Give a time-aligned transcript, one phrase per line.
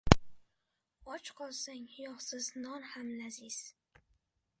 [1.15, 3.59] •Och qolsang, yog‘siz non ham laziz.